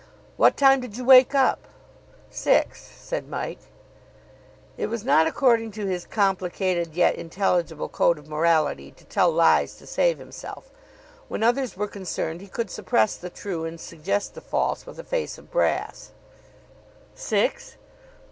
[0.35, 1.67] "What time did you wake up?"
[2.31, 3.59] "Six," said Mike.
[4.75, 9.75] It was not according to his complicated, yet intelligible code of morality to tell lies
[9.75, 10.71] to save himself.
[11.27, 15.03] When others were concerned he could suppress the true and suggest the false with a
[15.03, 16.09] face of brass.
[17.13, 17.77] "Six!"